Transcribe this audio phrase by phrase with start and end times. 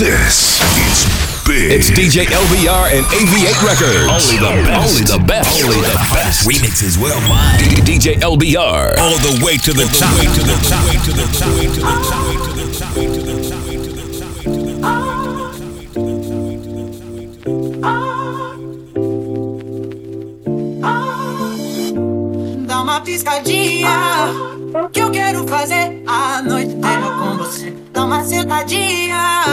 [0.00, 1.04] This is
[1.44, 1.72] big.
[1.76, 4.08] It's DJ LBR and AV8 Records.
[4.08, 4.88] Only the best.
[4.88, 5.62] Only the best.
[5.62, 6.48] Only the best.
[6.48, 7.60] Remixes worldwide.
[7.60, 8.96] D- DJ LBR.
[8.96, 10.16] All the way to the top.
[10.16, 10.88] Way to the top.
[10.88, 11.52] Way to the top.
[11.52, 12.16] Way to the top.
[12.32, 12.96] Way to the top.
[12.96, 13.60] Way to the top.
[13.60, 13.84] Way
[17.20, 17.60] to the
[20.80, 21.10] top.
[22.66, 24.32] Dá uma piscadinha
[24.92, 25.99] que eu quero fazer
[28.10, 29.44] uma sentadinha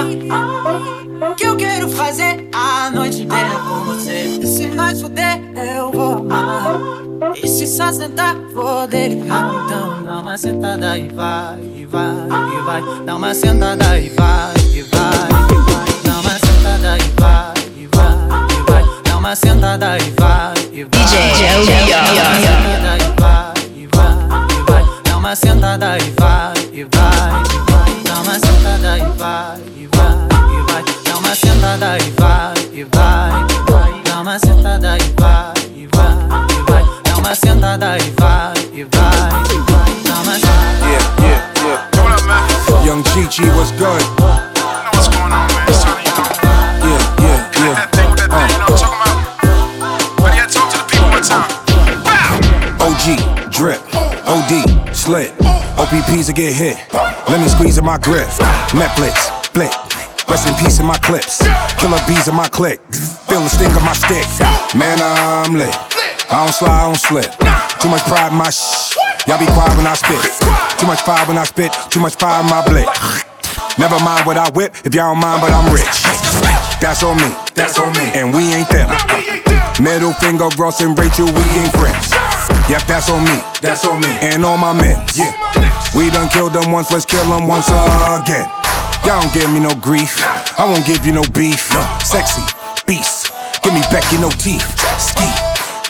[1.37, 4.39] que eu quero fazer a noite inteira com você.
[4.41, 5.39] E se nós fuder,
[5.75, 6.81] eu vou amar.
[7.35, 9.51] E se só sentar, vou delicar.
[9.63, 12.15] Então dá uma sentada e vai, e vai,
[12.57, 12.81] e vai.
[13.05, 15.85] Dá uma sentada e vai, e vai, e vai.
[16.03, 18.15] Dá uma sentada e vai, e vai,
[18.49, 18.83] e vai.
[19.03, 21.05] Dá uma sentada e vai, e vai.
[21.05, 21.27] DJ
[25.03, 27.66] Dá uma sentada e vai, e vai, e vai.
[28.77, 30.13] Sentada e vai, e vai,
[30.53, 30.83] e vai.
[31.03, 34.01] Dá uma sentada e vai, e vai, e vai.
[34.03, 36.13] Dá uma sentada e vai, e vai,
[36.51, 36.85] e vai.
[37.03, 39.89] Dá uma sentada e vai, e vai, e vai.
[40.05, 40.85] Dá uma sentada.
[40.85, 41.89] Yeah, yeah, yeah.
[41.89, 42.03] Uh.
[42.03, 42.85] What up, man?
[42.85, 43.01] Young
[43.57, 44.03] what's good?
[44.93, 45.33] What's Young.
[46.85, 47.89] Yeah, yeah, yeah.
[52.05, 52.85] Bow!
[52.85, 53.05] OG,
[53.49, 53.81] drip,
[54.27, 54.51] OD,
[54.93, 55.46] slit.
[55.87, 56.75] OPPs will get hit.
[57.31, 58.27] Lemon squeeze in my grip.
[58.75, 59.71] Netflix, flick.
[60.27, 61.39] Rest in peace in my clips.
[61.79, 62.81] Killer bees in my click.
[63.31, 64.27] Feel the sting of my stick.
[64.75, 65.71] Man, I'm lit.
[66.27, 67.31] I don't slide, I don't slip.
[67.79, 68.99] Too much pride in my sh.
[69.31, 70.19] Y'all be quiet when I spit.
[70.75, 71.71] Too much fire when I spit.
[71.89, 72.87] Too much fire in my blick.
[73.79, 76.03] Never mind what I whip if y'all don't mind, but I'm rich.
[76.83, 77.31] That's on me.
[77.55, 78.11] That's on me.
[78.11, 78.91] And we ain't them.
[79.79, 82.11] Middle finger, Ross and Rachel, we ain't friends.
[82.67, 83.39] Yep, that's on me.
[83.61, 84.11] That's on me.
[84.19, 84.99] And all my men.
[85.15, 85.46] Yeah.
[85.95, 88.47] We done killed them once, let's kill them once again.
[89.05, 90.19] Y'all don't give me no grief.
[90.59, 91.71] I won't give you no beef.
[92.03, 92.43] Sexy,
[92.85, 93.31] beast.
[93.63, 94.67] Give me back your no teeth.
[94.99, 95.27] Ski.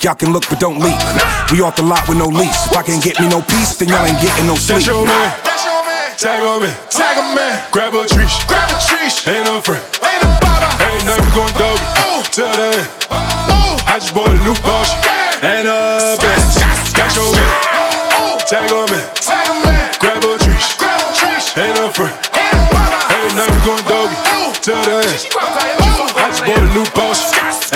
[0.06, 1.02] Y'all can look but don't leave.
[1.52, 2.70] We off the lot with no lease.
[2.70, 4.86] If I can't get me no peace, then y'all ain't getting no sleep.
[4.86, 5.34] That's your man.
[5.42, 6.14] That's your man.
[6.14, 6.72] Tag on me.
[6.94, 7.58] Tag a man.
[7.74, 8.30] Grab a tree.
[8.46, 9.10] Grab a tree.
[9.34, 9.82] Ain't no friend.
[10.06, 10.70] Ain't a baba.
[10.86, 11.82] Ain't nothing going doggy.
[12.06, 12.22] Oh.
[12.30, 12.90] Till the end.
[13.10, 13.90] Oh.
[13.90, 14.94] I just bought a new Porsche.
[15.42, 16.54] And a Benz.
[16.94, 17.50] That's your man.
[18.14, 18.38] Oh.
[18.46, 19.02] Tag on me.
[19.18, 19.47] Tag
[21.98, 22.14] Friend.
[22.14, 23.66] Ain't a baba.
[23.66, 24.14] Going doggy.
[24.62, 25.02] Till the.
[25.34, 26.14] Oh.
[26.16, 27.67] I just bought a new Porsche.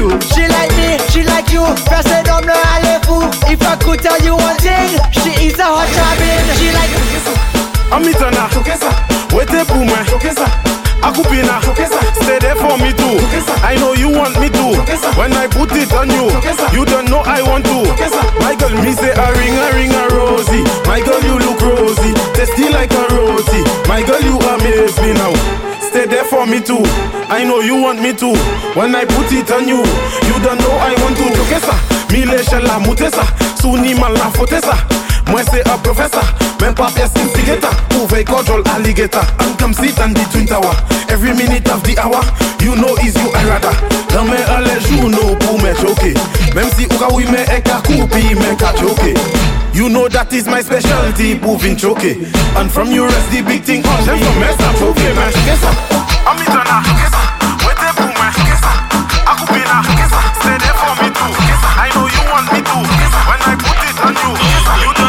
[0.00, 0.08] You.
[0.32, 1.62] She like me, she like you.
[1.84, 3.28] Press it on the alley-foo.
[3.52, 6.40] If I could tell you one thing, she is a hot champion.
[6.56, 6.88] She like
[7.92, 8.46] Amitana,
[9.34, 9.98] wete pume,
[11.02, 11.58] akupina,
[12.22, 13.18] stay there for me too.
[13.66, 14.66] I know you want me to.
[15.18, 16.30] When I put it on you,
[16.72, 17.82] you don't know I want to.
[18.38, 20.62] My girl, me say a ring, a ring, a rosy.
[20.86, 23.60] My girl, you look rosy, tasty like a roti.
[23.90, 25.34] My girl, you amaze me now.
[25.90, 26.78] Stay there for me too.
[27.26, 28.28] I know you want me to.
[28.78, 31.24] When I put it on you, you don't know I want to.
[31.34, 31.74] Tokesa,
[32.12, 33.26] mile shela mutesa,
[33.60, 34.76] suni mala fotesa.
[35.28, 36.22] Moi c'est un professor,
[36.60, 37.70] même pas pièce instigator.
[38.00, 39.22] Ouve control alligator.
[39.40, 40.74] And come sit on the twin tower.
[41.10, 42.22] Every minute of the hour
[42.62, 43.74] You know is you I rather
[44.14, 46.14] Dans mes allées you know pour me choquer
[46.54, 49.14] Même si ouka oui me eka coupi me ka choquer
[49.72, 52.02] you know that is my specialty, moving choke.
[52.02, 54.18] And from you rest the big thing on me.
[54.18, 55.32] From mess up, okay, man.
[55.46, 55.76] Guess up.
[56.26, 56.50] I'm a
[61.80, 62.76] I know you want me to
[63.24, 64.30] When I put it on you.
[64.84, 64.99] You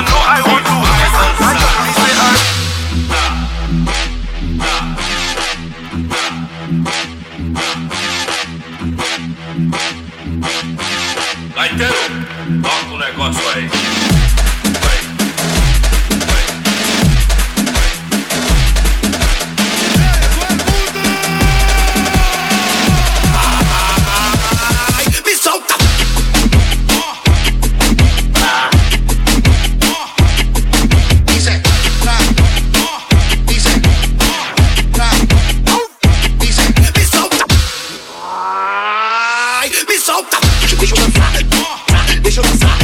[40.80, 42.80] Deixa eu dançar,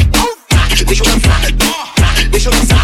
[0.88, 1.40] deixa eu dançar,
[2.32, 2.77] deixa eu dançar,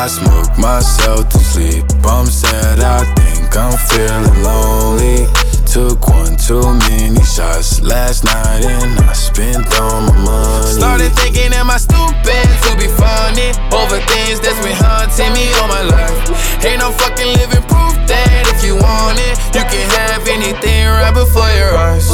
[0.00, 1.84] I smoke myself to sleep.
[2.08, 5.28] I'm sad, I think I'm feeling lonely.
[5.68, 10.72] Took one too many shots last night and I spent all my money.
[10.72, 15.68] Started thinking, am I stupid to be funny over things that's been haunting me all
[15.68, 16.64] my life?
[16.64, 21.12] Ain't no fucking living proof that if you want it, you can have anything right
[21.12, 22.08] before your eyes.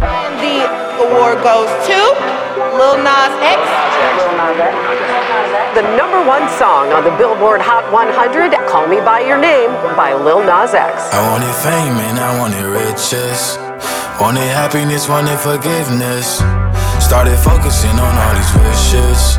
[0.00, 0.64] And the
[0.96, 2.00] award goes to
[2.72, 5.37] Lil Nas X.
[5.78, 8.10] The number one song on the Billboard Hot 100,
[8.66, 11.06] Call Me By Your Name by Lil Nas X.
[11.14, 13.54] I wanted fame and I wanted riches.
[14.18, 16.42] Wanted happiness, wanted forgiveness.
[16.98, 19.38] Started focusing on all these wishes.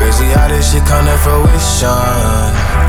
[0.00, 1.92] Crazy how this shit come to fruition.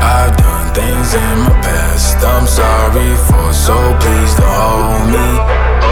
[0.00, 5.28] I've done things in my past I'm sorry for, so please don't hold me.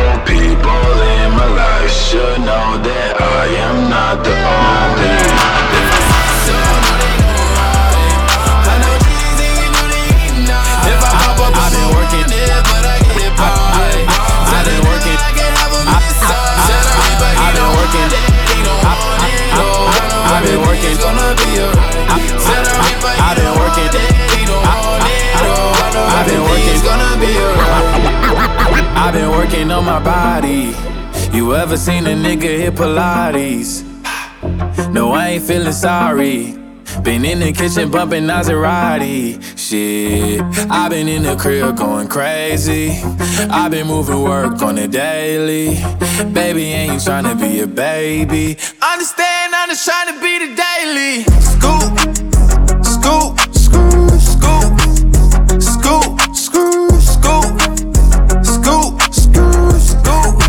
[0.00, 4.35] Old people in my life should know that I am not the
[20.46, 20.96] been working.
[21.02, 22.06] Gonna be alright.
[23.26, 23.90] I've been working.
[26.16, 26.80] I've been working.
[26.86, 28.16] Gonna be alright.
[28.96, 30.74] I've been working on my body.
[31.36, 33.84] You ever seen a nigga hit Pilates?
[34.92, 36.56] No, I ain't feeling sorry.
[37.02, 39.40] Been in the kitchen bumping Maserati.
[39.56, 43.00] Shit, i been in the crib going crazy.
[43.50, 45.76] i been moving work on the daily.
[46.32, 48.56] Baby, ain't you trying to be a baby.
[48.82, 49.25] Understand,
[49.76, 51.24] Just tryna be the daily.
[51.52, 51.98] Scoop,
[52.82, 54.72] scoop, scoop, scoop,
[55.60, 57.42] scoop, scoop, scoop,
[58.46, 59.02] scoop,
[59.92, 60.40] scoop,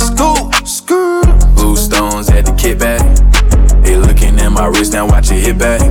[0.00, 1.54] scoop, scoop.
[1.56, 3.02] Blue stones at the kickback.
[3.84, 5.82] They looking at my wrist, now watch it hit back.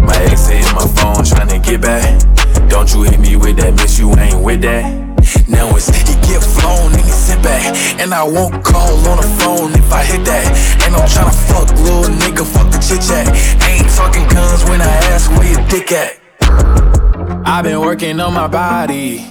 [0.00, 2.20] My ex hit my phone, tryna get back.
[2.68, 4.84] Don't you hit me with that, miss you ain't with that.
[5.48, 7.09] Now it's he get flown sit
[7.42, 7.64] back.
[8.00, 10.46] And I won't call on the phone if I hit that.
[10.82, 13.26] Ain't no tryna fuck, little nigga, fuck the chit chat.
[13.68, 16.20] Ain't talking guns when I ask where your dick at?
[17.46, 19.24] I've been working on my body.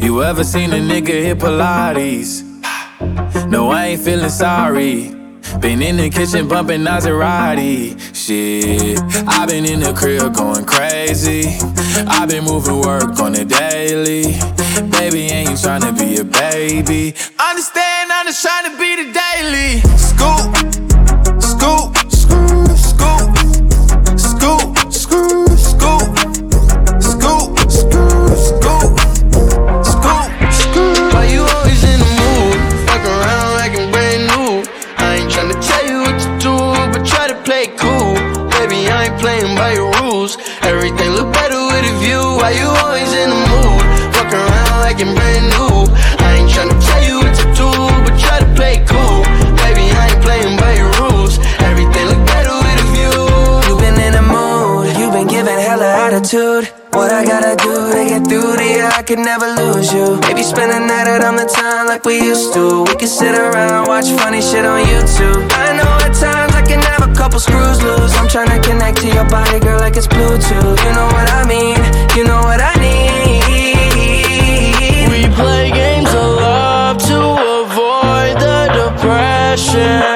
[0.00, 2.42] You ever seen a nigga hit Pilates?
[3.48, 5.15] No, I ain't feeling sorry.
[5.60, 7.98] Been in the kitchen bumping Maserati.
[8.14, 11.58] Shit, I've been in the crib going crazy.
[12.06, 14.38] I've been moving work on the daily.
[14.90, 17.14] Baby, ain't you tryna be a baby.
[17.38, 19.80] Understand, I'm just trying to be the daily.
[19.96, 20.85] Scoop,
[59.06, 60.18] could never lose you.
[60.22, 62.82] Maybe spend a night out on the town like we used to.
[62.82, 65.46] We could sit around, watch funny shit on YouTube.
[65.52, 68.16] I know at times I can have a couple screws loose.
[68.16, 70.78] I'm trying to connect to your body, girl, like it's Bluetooth.
[70.82, 71.78] You know what I mean,
[72.16, 73.46] you know what I need.
[75.12, 77.18] We play games of love to
[77.62, 80.15] avoid the depression.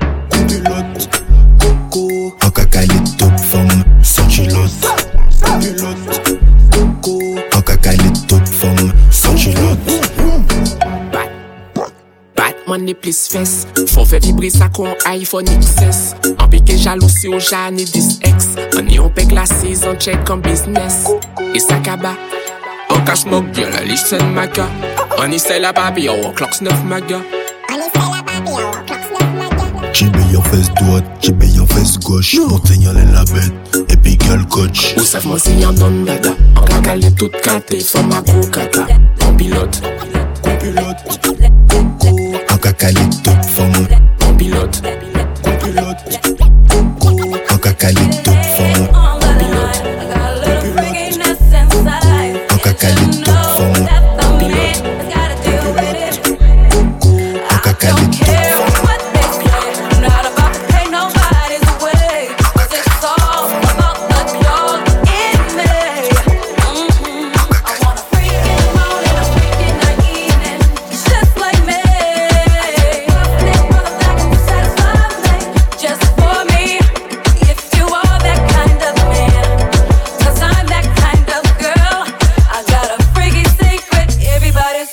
[13.03, 18.49] Faut faire vibrer sa cour iPhone XS En péké jalousie au jardin de Disney X
[18.77, 21.07] On y opète la saison, check en business.
[21.55, 22.15] Et ça c'est pas mal
[22.91, 24.65] On casse mon gueule à l'issue de 9 gueule.
[25.17, 27.01] On y sèle la barbie oh, On y 9 ma
[29.93, 32.37] Tu Qui est en face droite, tu est meilleur en face gauche.
[32.39, 32.77] On sait
[33.11, 34.93] la bête, Et puis pègle coach.
[34.95, 38.21] Nous savons s'il y en donne la gueule On regarde les toutes cartes Faut ma
[38.21, 39.81] gueule C'est mon pilote,
[40.45, 41.40] mon pilote.
[42.61, 43.89] Coca-Calito, fama.
[44.23, 44.81] Copilote,
[45.41, 46.19] copilote,
[47.49, 48.31] Coca-Calito.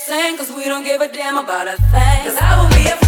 [0.09, 2.25] cause we don't give a damn about a thing.
[2.25, 3.08] Cause I will be a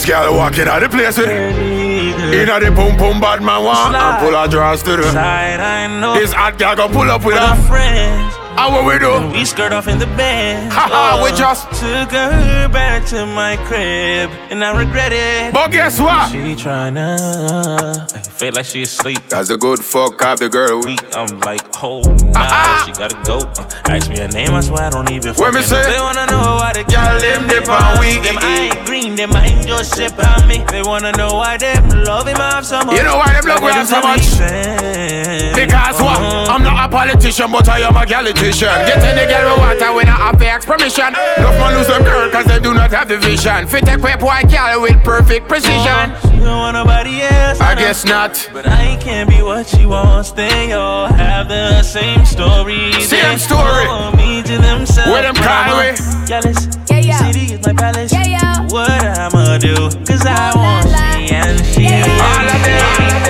[0.00, 4.18] This girl walking out the place with Inna the boom boom bad man want And
[4.18, 6.14] pull her drawers to the Side, I know.
[6.14, 8.34] This hot girl go pull up with her friends.
[8.56, 9.38] How what we do?
[9.38, 10.72] We skirt off in the bed.
[10.72, 15.52] Ha ha, we oh, just- took her back to my crib, and I regret it.
[15.52, 16.32] But guess what?
[16.32, 18.08] She tryna
[18.40, 19.18] feel like she asleep.
[19.28, 20.80] That's a good fuck up the girl.
[21.12, 22.00] I'm like, oh
[22.32, 23.44] nah, she gotta go.
[23.60, 25.34] Uh, Ask me her name, I swear I don't even.
[25.34, 25.84] What me say?
[25.84, 28.24] They wanna know why the Girl, them dip on weak.
[28.24, 30.64] Them I ain't green, them I ain't just ship on me.
[30.72, 32.96] They wanna know why them love him off so much.
[32.96, 34.24] You know why them love him so much?
[34.24, 35.56] it make sense?
[35.60, 36.48] Because what?
[36.48, 38.72] I'm not a politician, but I am a politician.
[38.88, 41.12] Get any girl we want, and we not have to ask permission.
[41.12, 43.68] Love man lose them girl, cause they do not have the vision.
[43.68, 46.16] Fit a quick white girl with perfect precision.
[46.24, 47.60] She don't want nobody else.
[47.60, 48.29] I guess not.
[48.52, 50.30] But I can't be what she wants.
[50.32, 52.92] They all have the same story.
[53.00, 53.86] Same story.
[53.86, 55.10] want me to themselves.
[55.10, 56.26] Where them but cry I'm a away?
[56.26, 56.68] Jealous.
[56.88, 57.32] Yeah, yeah.
[57.32, 58.12] City is my palace.
[58.12, 58.68] Yeah, yeah.
[58.68, 59.74] What I'ma do?
[60.06, 61.86] Cause I want she and she.
[61.86, 63.20] All of them.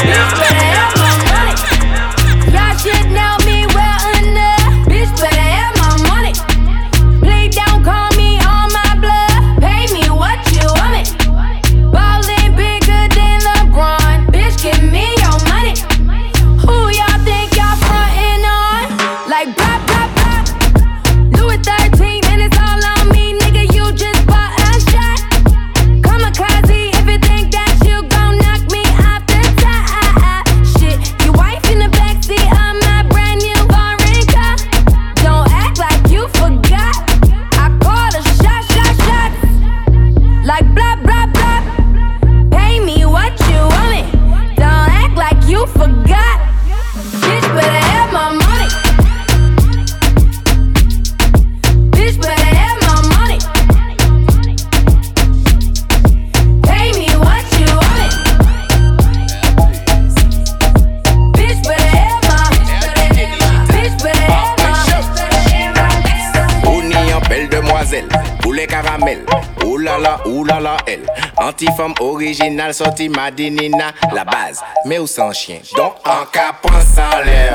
[71.54, 74.60] Anti-femme originale, sortie Madinina, la base.
[74.86, 75.60] Mais où sans chien?
[75.78, 77.54] Donc en cas, pense en l'air.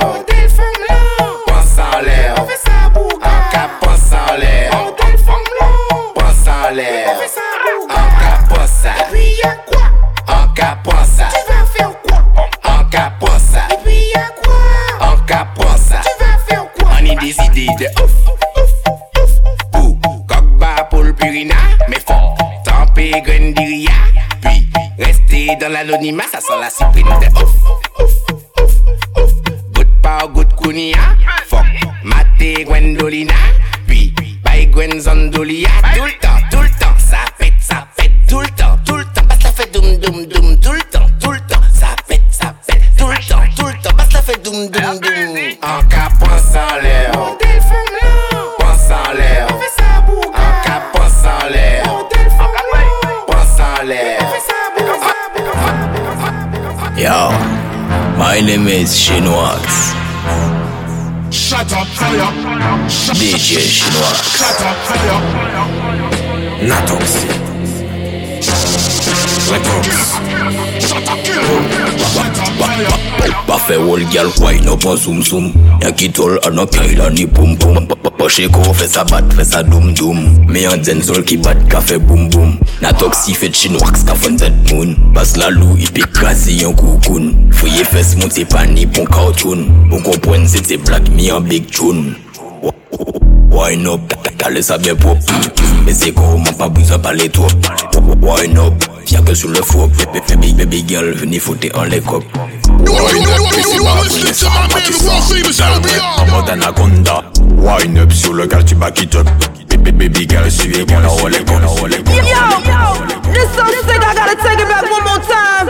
[1.48, 2.34] Pense en l'air.
[2.38, 4.70] En cas, pense en l'air.
[6.14, 7.08] Pense en l'air.
[7.88, 8.92] En cas, pense ça.
[10.28, 11.07] En cas, pense
[25.84, 27.50] l'anonymat, ça sent la cyprine de ouf.
[29.72, 30.96] Goutte par goutte kounia.
[30.98, 31.42] Ah.
[31.46, 31.66] Fuck,
[32.02, 33.34] maté Gwendolina.
[33.86, 34.12] Puis
[34.44, 35.68] bay Gwen Zondolia.
[59.20, 59.92] Noax.
[61.32, 62.30] Shut up, fire.
[63.14, 64.14] DJ Chinois.
[64.36, 65.20] Shut up, fire.
[66.68, 67.26] Natoxi.
[73.46, 75.52] Buffet whole girl wine up on zoom zoom.
[75.80, 78.07] Yank it all and a kill and the boom boom.
[78.28, 80.18] Kosheko fè sa bat, fè sa doum doum
[80.52, 82.50] Me yon dzen sol ki bat, ka fè boum boum
[82.82, 86.58] Na tok si fè chin wak, ska fè zet moun Bas la lou, ipi krasi
[86.58, 91.30] yon koukoun Foye fès moun, se pani pon kautoun Moun kompwen se te blak, mi
[91.30, 92.10] yon big choun
[93.54, 94.12] Wine up,
[94.44, 95.32] kalè sa bè pop
[95.88, 97.72] Mè se kou, man pa bouzan pa lè top
[98.20, 102.28] Wine up, fia ke sou le fop Baby girl, veni fote an lè kop
[102.78, 105.62] Wine up, mais c'est pas pour les femmes qui sont
[106.18, 107.22] En mode anaconda
[107.56, 109.26] Wine up sur le back it up.
[109.68, 112.32] Baby, baby girl, suivez enrôlé, mon enrôlé, mon Yo, yo,
[113.32, 115.68] this so sick, I gotta take it back one more time.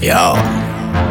[0.00, 0.34] Yo,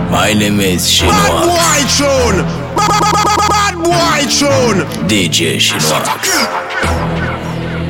[0.09, 2.45] my name is Bad boy tune.
[2.75, 4.85] Bad boy tune.
[5.07, 7.28] DJ Chinois.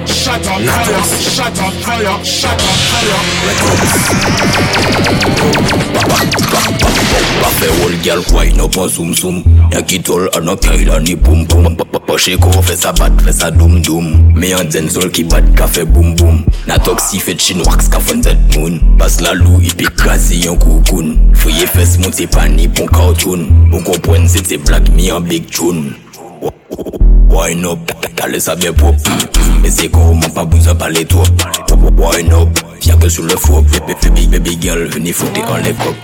[0.10, 1.04] Shut up, fire.
[1.22, 2.26] Shut up, fire.
[2.26, 3.22] Shut up, fire.
[7.42, 11.16] Parfait old girl, wine up on zoom zoom Y'a qui tol an a kaila ni
[11.16, 15.12] boom boom Poche ko fè sa bat, fè sa doom doom Me an zen sol
[15.14, 18.82] ki bat ka fè boom boom Na toksi fè chin wax ka fon zet moun
[18.98, 23.86] Bas la lou ipi kazi yon koukoun Fouye fès moun se pani pon cartoon Ou
[23.86, 25.94] kompwen se te black mi an big tune
[27.30, 28.96] Wine up, t'allais ça bien pop
[29.62, 31.24] Mais c'est comment pas besoin parler toi
[31.98, 32.50] Wine up,
[32.82, 35.96] viens que sur le four Baby, baby, baby girl, venez foutre en les copes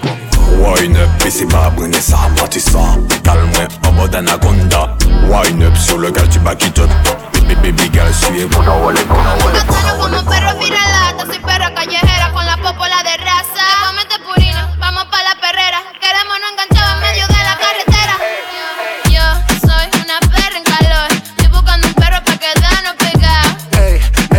[0.60, 2.80] Wine up, et c'est pas brûler ça, parti ça
[3.24, 4.96] Calme-moi en mode anaconda
[5.30, 6.90] Wine up sur le gal, tu back it up
[7.34, 11.74] Baby, baby girl, suis mon enrôlé, mon enrôlé, mon enrôlé Como perro viralata, soy perra
[11.74, 13.66] callejera con la popola de raza.
[13.66, 15.80] Le comete purina, vamos pa' la perrera.
[16.02, 17.35] Queremos no enganchado en medio de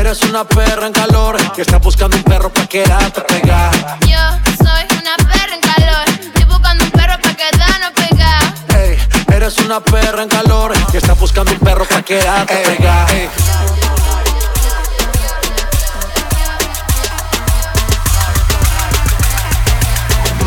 [0.07, 3.99] eres una perra en calor que está buscando un perro para quedarte pegada.
[4.03, 4.19] Yo
[4.57, 6.09] soy una perra en calor.
[6.09, 8.53] Estoy buscando un perro pa' quedarnos pegados.
[8.77, 8.99] Ey,
[9.35, 13.09] eres una perra en calor que está buscando un perro para quedarte pegada.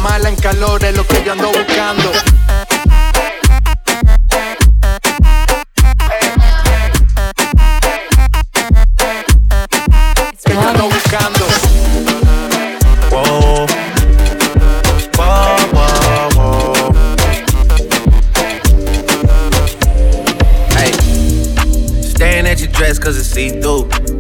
[0.02, 2.38] Mala en calor es lo que yo ando buscando.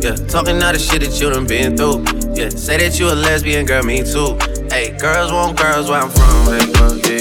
[0.09, 0.15] Yeah.
[0.25, 2.01] Talking all the shit that you done been through.
[2.33, 2.49] Yeah.
[2.49, 4.37] Say that you a lesbian, girl, me too.
[4.73, 4.97] Hey.
[4.97, 6.45] Girls want girls where I'm from.
[6.49, 7.18] Hey, yeah.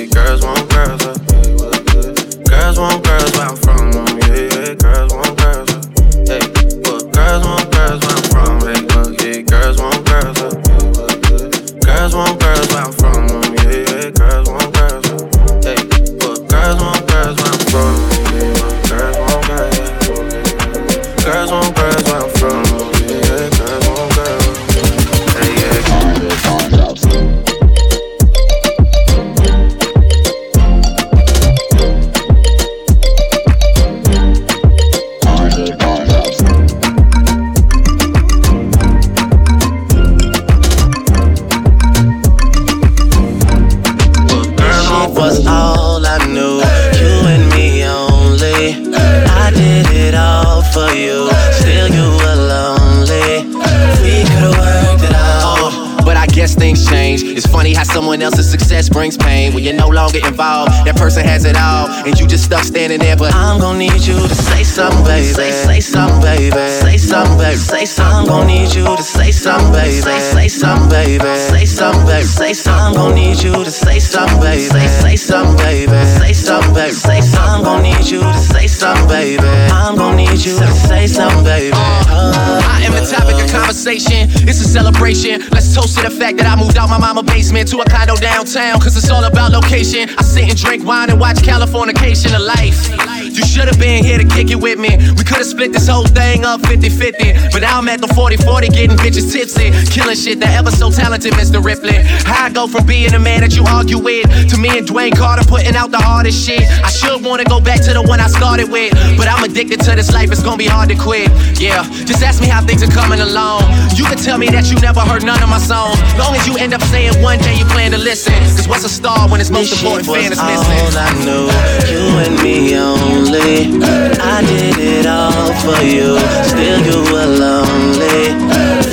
[89.79, 90.09] Location.
[90.19, 92.91] I sit and drink wine and watch Californication of life.
[93.23, 94.97] You should have been here to kick it with me.
[95.15, 97.33] We could have split this whole thing up 50 50.
[97.53, 99.71] But now I'm at the 40 40 getting bitches tipsy.
[99.99, 101.59] Killing shit that ever so talented, Mr.
[101.59, 101.99] Ripley.
[102.23, 105.11] How I go from being the man that you argue with to me and Dwayne
[105.11, 106.63] Carter putting out the hardest shit.
[106.87, 108.95] I should wanna go back to the one I started with.
[109.19, 111.27] But I'm addicted to this life, it's gonna be hard to quit.
[111.59, 113.67] Yeah, just ask me how things are coming along.
[113.99, 115.99] You can tell me that you never heard none of my songs.
[116.15, 118.39] Long as you end up saying one day you plan to listen.
[118.55, 120.79] Cause what's a star when its most important fan is missing?
[120.79, 121.51] All I knew,
[121.91, 123.83] you and me only.
[124.23, 126.15] I did it all for you,
[126.47, 128.39] still you were lonely.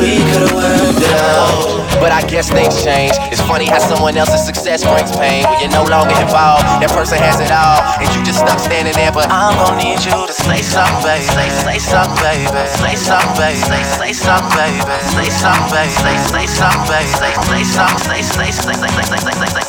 [0.01, 1.83] We could've worked out.
[1.99, 3.13] But I guess things change.
[3.31, 5.43] It's funny how someone else's success brings pain.
[5.49, 8.93] When you're no longer involved, that person has it all, and you just stuck standing
[8.93, 9.11] there.
[9.11, 11.25] But I'm gonna need you to say something, baby.
[11.33, 12.51] Say, say something, baby.
[12.77, 13.59] Say something, baby.
[13.65, 14.83] Say, say something, baby.
[15.15, 15.91] Say something, baby.
[15.97, 17.09] Say, say something, baby.
[17.09, 18.05] Say, say something.
[18.05, 19.63] Say, say, say, say, say, say, say, say, say, say,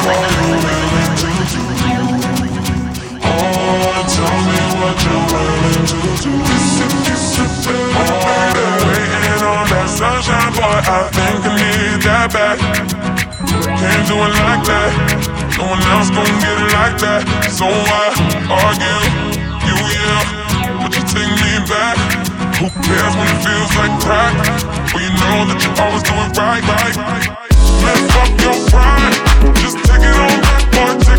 [0.00, 0.40] say,
[4.10, 6.30] Tell me what you're willing to do.
[7.70, 8.49] Waiting on that
[9.90, 10.78] sunshine, boy.
[10.86, 12.58] I think I need that back.
[13.80, 14.90] Can't do it like that.
[15.58, 17.22] No one else gon' get it like that.
[17.50, 18.14] So I
[18.48, 19.00] argue,
[19.66, 21.98] you yeah, but you take me back.
[22.62, 24.34] Who cares when it feels like crack?
[24.94, 26.96] Well, you know that you always do it right, right.
[27.82, 29.14] Man, fuck your pride.
[29.58, 31.09] Just take it on back, boy.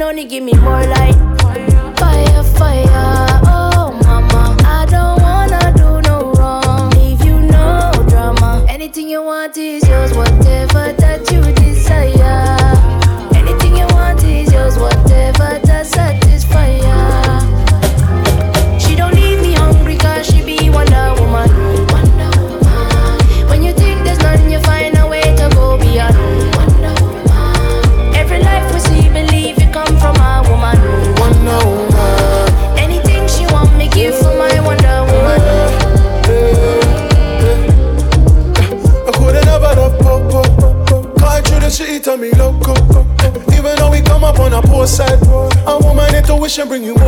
[0.00, 1.39] Can only give me more light.
[46.50, 46.99] Woman intuition bring you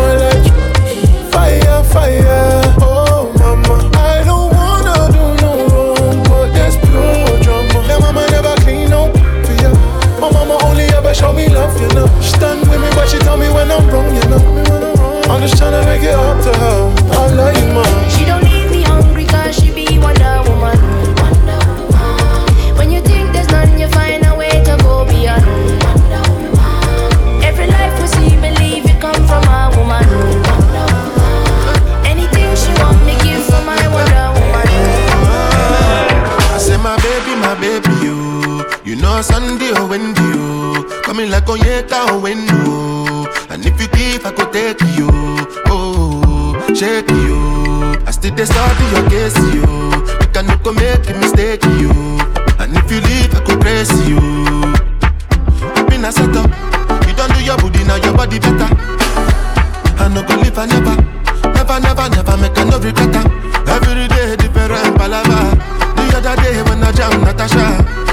[66.69, 67.67] when I jam Natasha.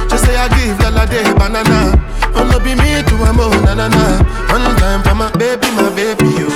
[0.10, 1.94] She say I give Lala day banana.
[2.36, 4.04] Oh no be me to a mo na na na.
[4.50, 6.50] One time for my baby, my baby you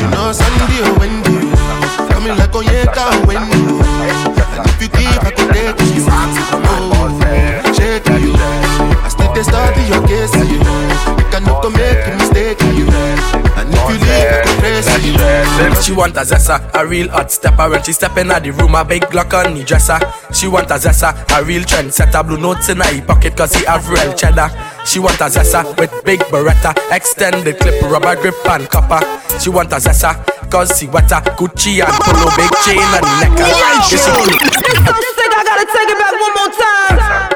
[0.00, 1.52] You know Sandy or oh, Wendy
[2.12, 3.60] Coming like oh, Onyeka or oh, Wendy
[4.56, 8.32] And if you give I could take you Oh, shake you.
[9.04, 12.88] I still dey study your case you You cannot make a mistake you
[13.56, 14.47] And if you leave
[14.86, 17.68] I could She want a zessa, a real hot stepper.
[17.68, 19.98] When she step in the room, a big Glock on the dresser.
[20.32, 22.22] She want a zessa, a real trend setter.
[22.22, 24.50] Blue notes in her pocket cause he have real cheddar.
[24.84, 26.74] She want a zessa with big beretta.
[26.92, 29.00] Extended clip, rubber grip and copper.
[29.40, 30.14] She want a zessa
[30.50, 31.20] cause she wetter.
[31.38, 34.14] Gucci and polo, big chain and necker Yeah, she This song
[35.16, 37.27] sick, I gotta take it back one more time.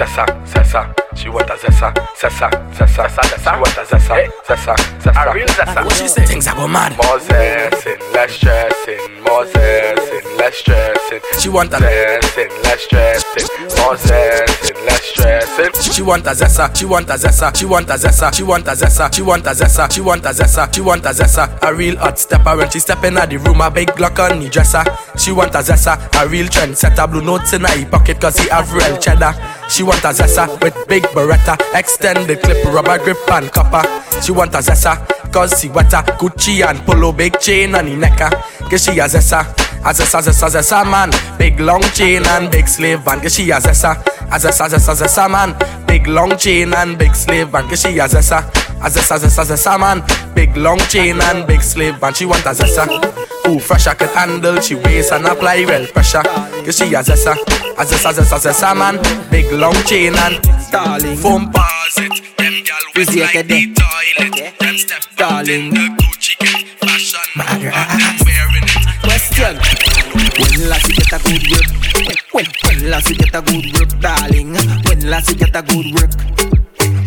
[0.00, 4.14] Zessa, zessa, zessa She want a zessa, zessa, zessa, zessa She want a zessa,
[4.48, 4.96] zessa, eh?
[5.02, 6.24] zessa A real zessa What she say?
[6.24, 6.96] Things I go mad.
[6.96, 13.96] More zessing, less stressing More zessing, less stressing She want a zessing, less stressing More
[13.96, 18.32] zessing, less stressing She want a zessa, she want a zessa She want a zessa,
[18.34, 21.10] she want a zessa She want a zessa, she want a zessa She want a
[21.10, 24.40] zessa A real hot stepper When she step in the room A big Glock on
[24.40, 24.84] the dresser
[25.18, 28.48] She want a zessa A real trend setter Blue notes in her pocket Cause he
[28.48, 29.34] have real cheddar
[29.68, 33.84] She want a zessa with big beretta Extended clip, rubber grip and copper
[34.22, 38.30] She want a zessa Cause she wetter Gucci and polo Big chain on the necker
[38.70, 43.00] Cause she a zessa a zessa, zessa, zessa man Big long chain and big slave
[43.00, 43.96] van Cause she a zessa
[44.30, 45.56] a zessa, zessa, zessa man
[45.86, 48.44] Big long chain and big slave van Cause she a zessa
[48.82, 50.02] a zessa, zessa, zessa man
[50.34, 52.86] Big long chain and big slave van She want a zessa
[53.48, 54.60] Ooh, fresh I can handle.
[54.60, 56.22] She waist and apply real pressure.
[56.22, 59.00] Cause she a zessa, a zessa, zessa, zessa man.
[59.30, 61.16] Big long chain and darling.
[61.16, 62.36] Foam paws it.
[62.36, 64.58] Them gal wet like the toilet.
[64.60, 66.36] Them step out in the Gucci.
[66.78, 67.99] Fashion,
[71.30, 71.70] good work?
[72.32, 74.54] When, when last you get a good work, darling?
[74.86, 76.10] When last you get a good work?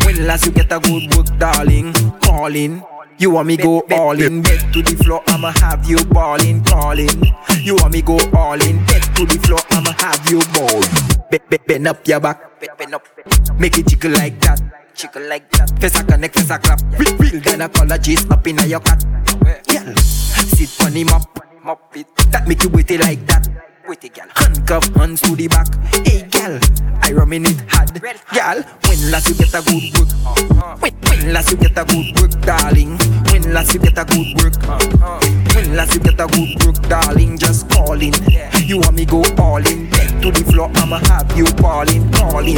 [0.06, 1.94] When last you get a good work, darling?
[2.22, 2.84] Calling.
[3.20, 7.10] You want me go all in, bed to the floor, I'ma have you balling, calling.
[7.62, 10.90] You want me go all in, bed to the floor, I'ma have you balling.
[11.30, 13.06] Bend, bend, bend up your back, bend, up,
[13.60, 14.60] make it jiggle like that,
[14.96, 15.80] jiggle like that.
[15.80, 19.06] Face a connect, face a clap, real, real gynecologist up in your cat.
[19.70, 23.48] Yeah, sit on him up, mop it, that make you wait it like that.
[23.86, 24.28] Wait it, gal.
[24.36, 25.68] Handcuff hands to the back.
[26.08, 26.58] Hey, gal,
[27.02, 27.92] I rumming it hard.
[28.32, 30.08] Gal, when last you get a good work?
[30.24, 30.78] Uh-huh.
[30.80, 32.98] When, when last you get a good work, darling?
[33.32, 34.56] When last you get a good work?
[34.64, 35.20] Uh-huh.
[35.54, 37.38] When last you get a good work, darling?
[37.38, 38.14] Just calling.
[38.64, 39.90] You want me go all in?
[39.90, 42.58] Back to the floor, I'ma have you balling, calling.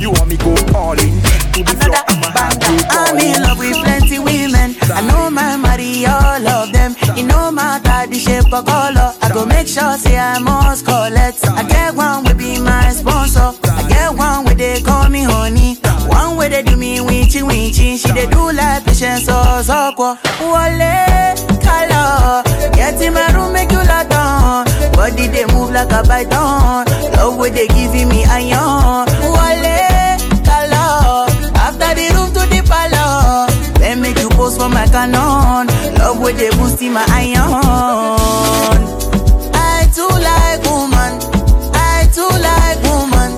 [0.00, 1.20] You want me go all in?
[1.20, 4.74] Back to the floor, I'ma have you I'm in love with plenty women.
[4.88, 6.96] I know my money, all of them.
[7.16, 9.12] It no matter the shape or color.
[9.20, 11.44] I go make sure say I must collect.
[11.46, 13.52] I get one will be my sponsor.
[13.64, 15.76] I get one where they call me honey.
[16.06, 17.98] One where they do me winchy winchy.
[18.00, 19.92] She they do like patience or so
[20.40, 21.34] Wale,
[21.66, 22.42] color.
[22.74, 24.64] Get in my room, make you lot on.
[24.92, 26.86] Body they move like a python.
[27.16, 29.06] Love where they giving me iron.
[29.34, 31.26] Wale, color.
[31.66, 33.78] After the room to the palace.
[33.78, 35.66] Then make you pose for my canon.
[35.98, 39.11] Love where they boosting my iron.
[39.94, 41.20] Too like woman.
[41.74, 43.30] I too like woman.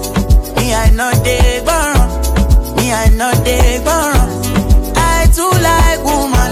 [0.57, 2.07] Me I know they borrow.
[2.77, 4.25] Me I know they borrow.
[4.95, 6.51] I too like woman.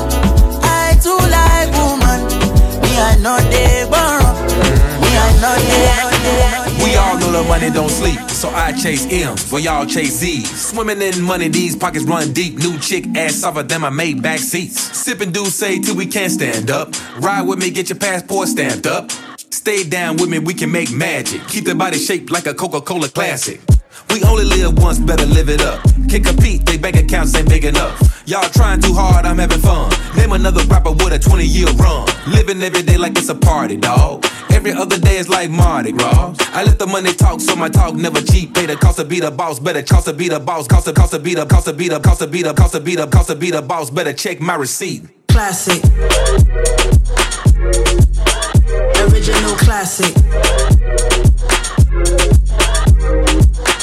[0.64, 2.20] I too like woman.
[2.82, 4.32] Me I know they borrow.
[5.00, 6.84] Me I know they.
[6.84, 10.50] We all know the money don't sleep, so I chase M's while y'all chase Z's.
[10.50, 12.59] Swimming in money, these pockets run deep.
[12.59, 14.80] New chick ass softer than my Maybach seats.
[14.98, 16.92] Sipping D'ussé till we can't stand up.
[17.20, 19.11] Ride with me, get your passport stamped up.
[19.53, 21.46] Stay down with me, we can make magic.
[21.46, 23.61] Keep the body shaped like a Coca-Cola classic.
[24.09, 25.82] We only live once, better live it up.
[26.09, 28.22] Can't compete, they bank accounts ain't big enough.
[28.26, 29.92] Y'all trying too hard, I'm having fun.
[30.16, 32.09] Name another rapper with a 20 year run.
[32.26, 34.24] Living every day like it's a party, dawg.
[34.50, 36.34] Every other day is like Mardi Gras.
[36.55, 38.55] I let the money talk, so my talk never cheap.
[38.55, 40.66] Pay the cost to be the boss, better cost to be the boss.
[40.66, 42.72] Cost to cost to be the cost to be the cost to be the cost
[42.72, 43.90] to be the cost to be the boss.
[43.90, 45.03] Better check my receipt.
[45.28, 45.82] Classic.
[49.09, 50.14] Original classic.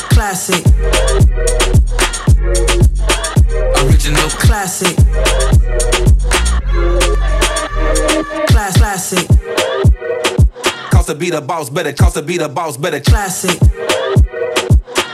[0.10, 0.66] Classic.
[3.84, 4.96] Original classic.
[8.48, 9.28] Class classic.
[10.92, 13.60] Cost to be the boss, better cost to be the boss, better classic.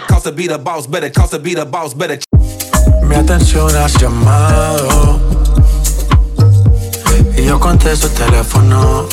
[0.08, 2.20] Cost to be the boss, better cost to be the boss, better.
[3.04, 5.20] Mi atención has llamado
[7.38, 9.08] y yo contesto el teléfono.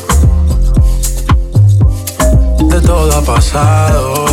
[2.68, 4.24] De todo ha pasado,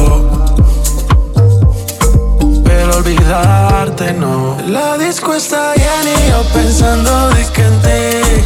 [2.64, 4.56] pero olvidarte no.
[4.68, 8.46] La disco está llena y yo pensando de que en ti.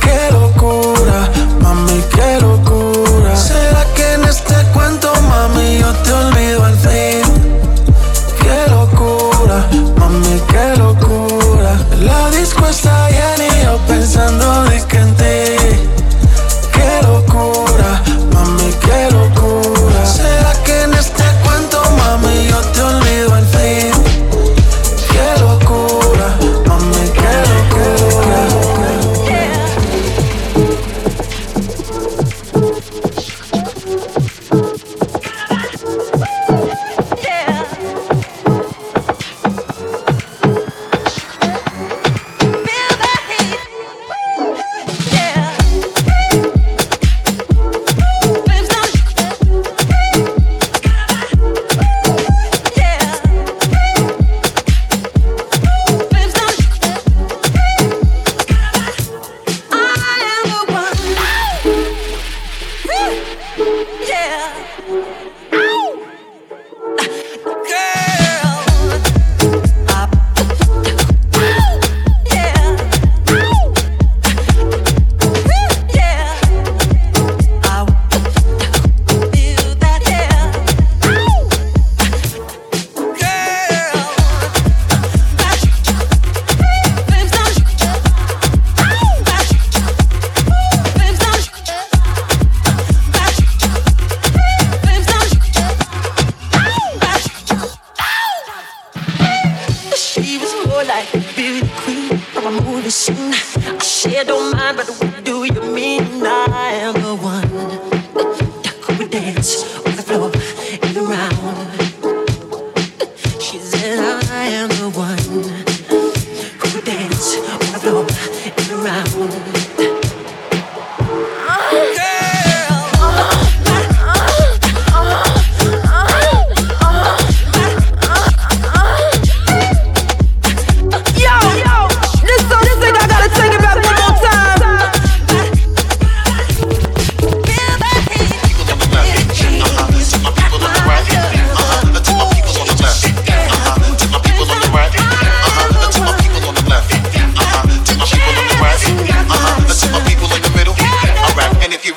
[0.00, 1.28] Qué locura,
[1.60, 3.36] mami, qué locura.
[3.36, 7.22] ¿Será que en este cuento, mami, yo te olvido al fin?
[8.40, 9.66] Qué locura,
[9.98, 11.78] mami, qué locura.
[12.00, 15.61] La disco está llena y yo pensando de que en ti.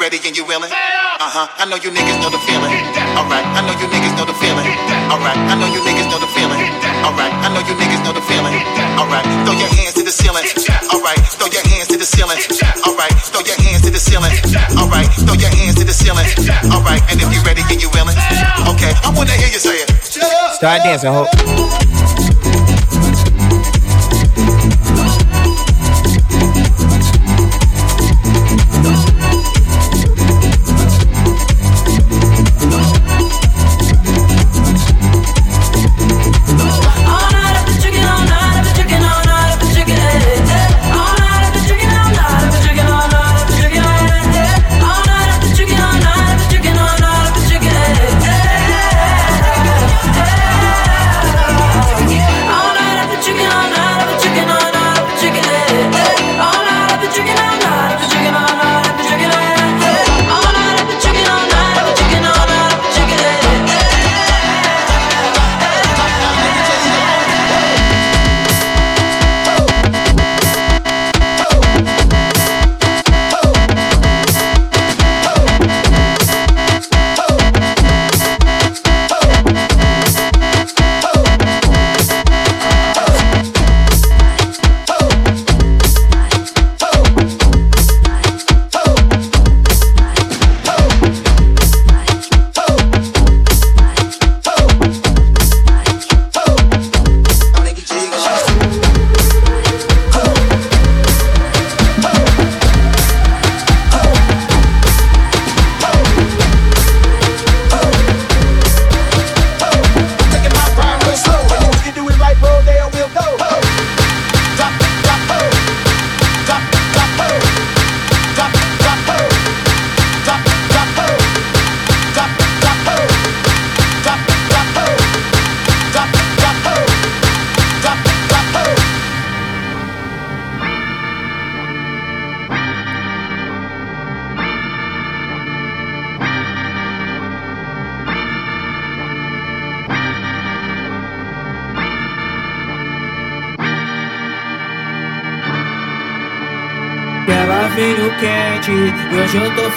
[0.06, 1.50] Ready and you're willing, uh huh.
[1.58, 2.70] I know you niggas know the feeling.
[3.18, 4.70] Alright, I know you niggas know the feeling.
[5.10, 6.62] Alright, I know you niggas know the feeling.
[7.02, 8.54] Alright, I know you niggas know the feeling.
[9.02, 10.46] Alright, throw your hands to the ceiling.
[10.94, 12.38] Alright, throw your hands to the ceiling.
[12.86, 14.30] Alright, throw your hands to the ceiling.
[14.78, 16.30] Alright, throw your hands to the ceiling.
[16.70, 18.14] Alright, and if you're ready and you're willing,
[18.78, 19.90] okay, I wanna hear you say it.
[20.54, 21.26] Start dancing, ho.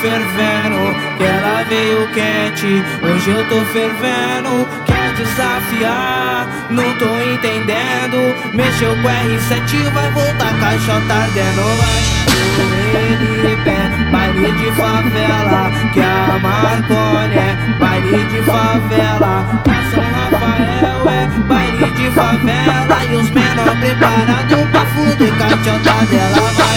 [0.01, 0.94] Fervendo.
[1.16, 4.66] Que ela veio quente, hoje eu tô fervendo.
[4.86, 6.46] Quer desafiar?
[6.70, 8.34] Não tô entendendo.
[8.55, 11.62] Mexeu com R7, vai voltar caixa tá ardendo.
[11.78, 12.18] Vai
[12.94, 13.78] ele pé,
[14.11, 15.70] baile de favela.
[15.92, 19.46] Que a Marconi é baile de favela.
[19.64, 22.99] A São Rafael é baile de favela.
[23.11, 26.51] E os menor preparados pra fuder caixa dela.
[26.57, 26.68] Vai.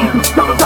[0.00, 0.60] Cola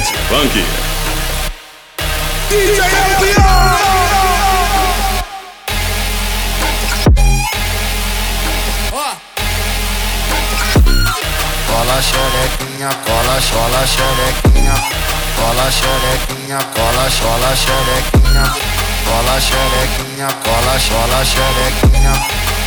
[0.00, 0.64] gets funky.
[2.48, 2.80] DJ
[11.66, 14.74] Cola xerequinha, cola, cola xerequinha.
[15.36, 18.44] Cola xerequinha, cola, cola xerequinha.
[19.04, 22.14] cola xerequinha, cola, cola xerequinha,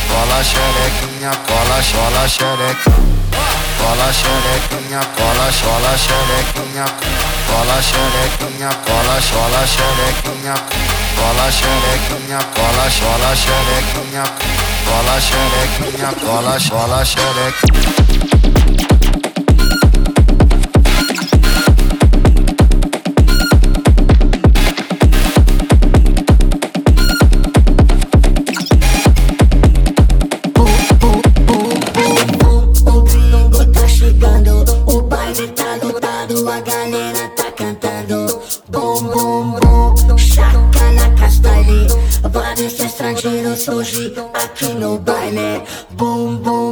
[0.08, 3.43] cola xerequinha, cola, cola xerequinha.
[3.84, 6.86] Cola xerequinha, cola, cola xerequinha,
[7.46, 10.54] cola xerequinha, cola, cola xerequinha,
[11.14, 14.24] cola xerequinha, cola, cola xerequinha,
[14.86, 18.43] cola xerequinha, cola, cola xerequinha.
[43.66, 45.66] bougie, I can't no baile.
[45.96, 46.63] Boom, boom.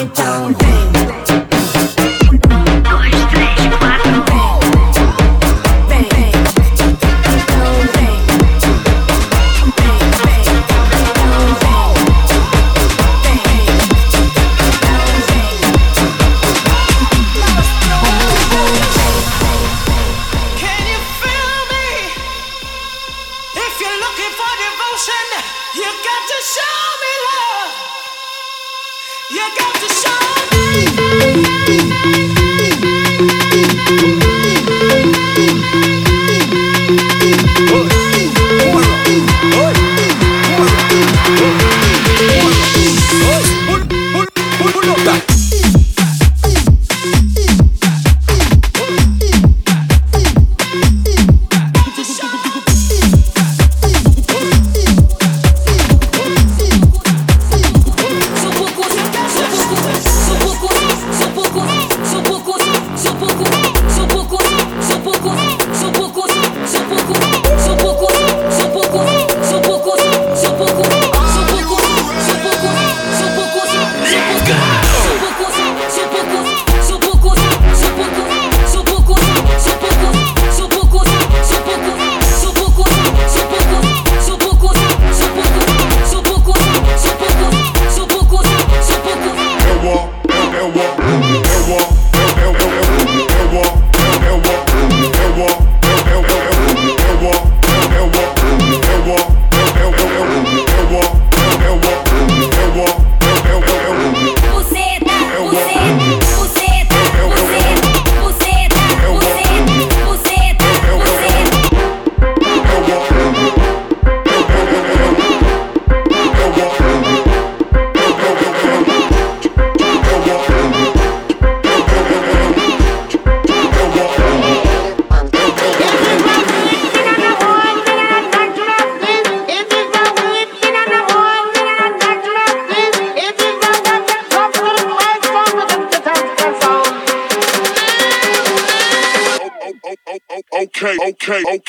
[0.00, 1.17] it don't ding.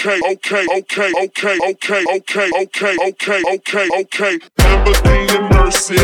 [0.10, 4.40] Okay, okay, okay, okay, okay, okay, okay, okay, okay, okay, okay.
[4.58, 5.96] Lamborghini Mercy,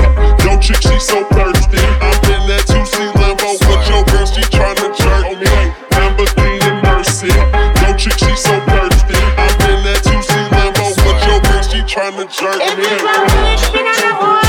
[0.45, 1.81] yo chick she so thirsty.
[2.05, 5.53] I'm in that 2C Lambo with your girl, she tryna jerk me.
[5.89, 7.33] Lamborghini Mercy,
[7.81, 9.17] yo chick she so thirsty.
[9.41, 12.85] I'm in that 2C Lambo with your girl, she tryna jerk me.
[13.81, 14.44] Okay.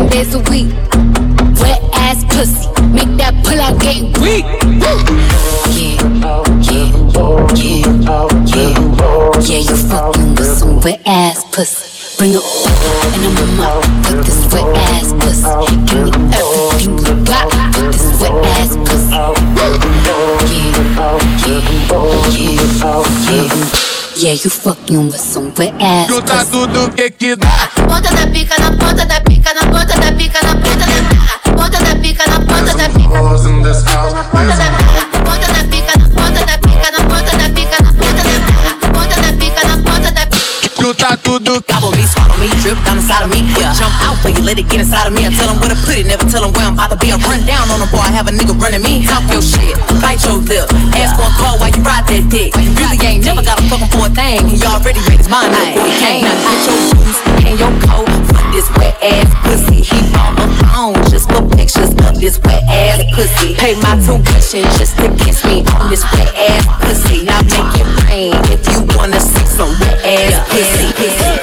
[0.00, 0.72] Seven days a week.
[1.94, 2.68] ass pussy.
[2.92, 4.44] Make that pull out get weak.
[4.80, 4.98] Yeah,
[5.76, 6.00] yeah,
[6.64, 6.88] yeah,
[7.54, 8.60] yeah.
[9.40, 12.16] Yeah, you fucking with some wet ass pussy.
[12.18, 15.48] Bring it back and I'm up with this wet ass pussy.
[15.86, 17.46] Give me everything you got
[17.76, 19.10] with this wet ass pussy.
[19.56, 19.76] Yeah,
[21.46, 21.60] yeah,
[22.30, 22.64] yeah,
[23.30, 23.80] yeah.
[24.20, 26.50] Yeah, you fucking with some wet ass pussy.
[26.52, 27.70] tudo que que dá.
[27.88, 29.39] Ponta da pica na ponta da pica
[30.20, 31.52] pica na ponta da pica.
[31.56, 33.08] Ponta da pica na ponta da pica.
[33.08, 37.90] Ponta da pica, ponta da pica na ponta da pica na ponta da pica na
[37.96, 38.88] ponta da pica.
[38.92, 40.68] Ponta da pica na ponta da pica.
[40.76, 41.60] Chuta tudo.
[41.64, 43.40] Gobble me, swallow me, drip down inside of me.
[43.56, 43.72] Yeah.
[43.72, 45.24] Jump out, but you let it get inside of me.
[45.24, 47.12] I tell them where to put it, never tell them where I'm about to be.
[47.12, 48.04] I run down on them, boy.
[48.04, 49.06] I have a nigga running me.
[49.08, 49.72] Talk your shit,
[50.04, 50.68] bite your lip.
[51.00, 52.52] Ask for a call while you ride that dick.
[52.60, 54.44] You really ain't never got a fucking for a thing.
[54.52, 56.28] He already made his mind up before he came.
[56.28, 57.16] Now get your shoes
[57.48, 58.09] and your coat for
[58.52, 59.82] this wet ass pussy.
[59.82, 63.54] He bought a phone just for pictures of this wet ass pussy.
[63.54, 67.24] Pay my tuition just to kiss me on this wet ass pussy.
[67.24, 70.92] Now make it rain if you wanna see some wet ass pussy.
[70.94, 71.39] pussy.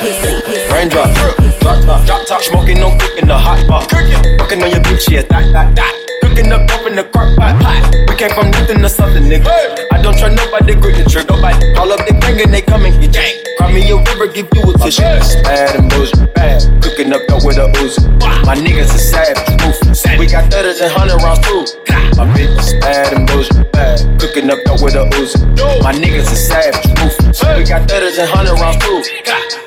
[1.67, 3.91] Drop top, smoking on cooking the hot pot.
[3.91, 5.93] Fucking on your bitch, yeah, that, that, that.
[6.23, 7.83] Cooking up dope in the crock pot, pot.
[8.07, 9.51] We came from nothing to something, nigga.
[9.91, 11.27] I don't try nobody, grip the trick.
[11.27, 13.35] Nobody call up the gang and they come and get gang.
[13.59, 15.03] Cry me a river, give you a tissue.
[15.43, 16.63] Bad and boujee, bad.
[16.79, 17.99] Cooking up dope with a Uzi.
[18.47, 20.07] My niggas are savage, ruthless.
[20.15, 21.67] We got thudders and hundred rounds too.
[22.15, 23.99] My bitch is bad and boujee, bad.
[24.23, 25.43] Cooking up dope with a Uzi.
[25.83, 27.43] My niggas are savage, ruthless.
[27.43, 29.66] We got thudders and hundred rounds too.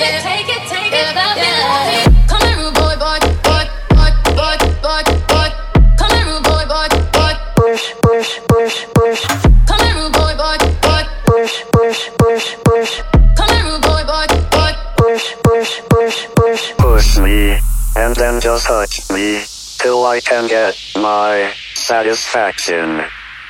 [0.00, 1.44] Baby, baby, take it, take it, baby.
[2.28, 5.48] Come here, rude boy, boy, boy, boy, boy, boy, boy.
[5.98, 7.34] Come here, rude boy, boy, boy.
[7.56, 9.22] Push, push, push, push.
[9.68, 11.04] Come here, rude boy, boy, boy.
[11.26, 13.02] Push, push, push, push.
[13.36, 14.72] Come here, rude boy, boy, boy.
[14.96, 16.72] Push, push, push, push.
[16.78, 17.58] Push me,
[17.96, 19.42] and then just touch me,
[19.78, 23.04] till I can get my satisfaction.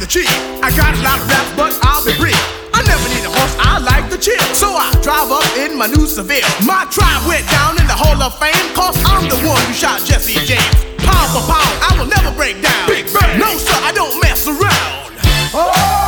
[0.00, 0.30] the cheap.
[0.62, 2.38] I got a lot of rap, but I'll be brief.
[2.72, 4.38] I never need a horse, I like the chill.
[4.54, 6.46] So I drive up in my new Seville.
[6.62, 10.04] My tribe went down in the Hall of Fame, cause I'm the one who shot
[10.06, 10.62] Jesse James.
[11.02, 12.86] Pound for pound, I will never break down.
[12.86, 13.38] Big bang.
[13.38, 15.18] No, sir, I don't mess around.
[15.54, 16.07] Oh!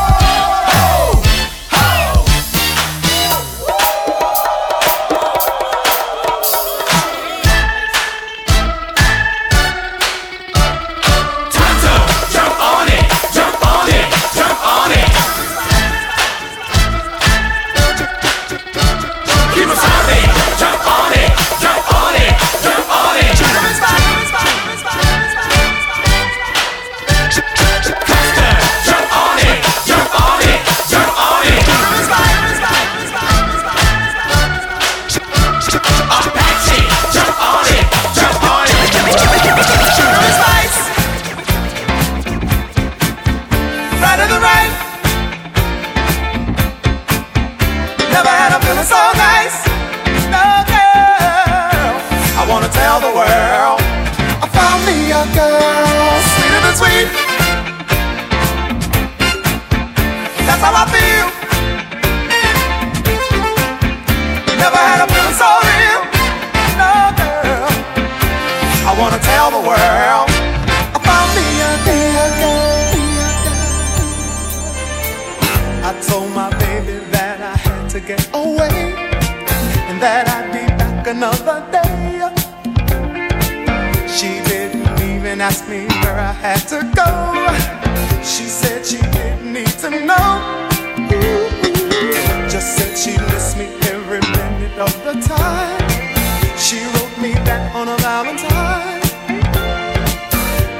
[96.56, 99.00] She wrote me back on a Valentine.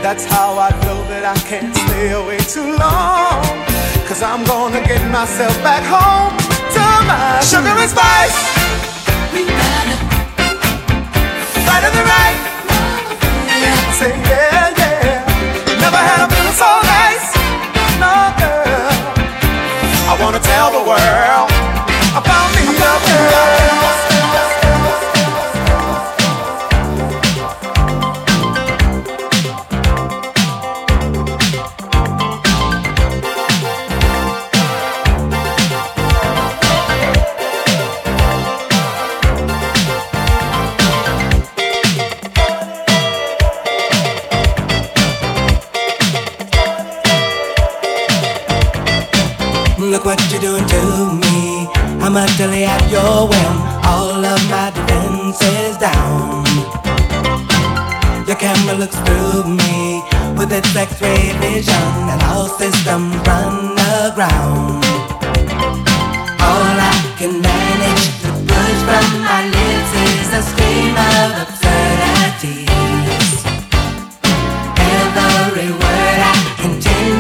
[0.03, 3.43] That's how I know that I can't stay away too long.
[4.09, 6.35] Cause I'm gonna get myself back home
[6.75, 8.39] to my sugar and spice.
[9.33, 9.47] We
[11.85, 12.39] on the right.
[13.63, 15.81] Yeah, say yeah, yeah.
[15.85, 17.27] Never had a feeling so nice.
[18.03, 18.91] No, girl.
[20.11, 21.50] I wanna tell the world.
[50.01, 51.69] look what you're doing to me.
[52.01, 53.57] I'm utterly at your whim.
[53.85, 56.45] All of my defenses down.
[58.27, 60.03] Your camera looks through me
[60.39, 63.77] with its X-ray vision, and all systems run
[64.07, 64.85] aground.
[66.49, 72.69] All I can manage to push from my lips is a scream of absurdities.
[74.79, 76.50] Every word I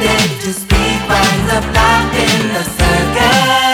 [0.00, 3.69] pretended to speak while the black in the circle.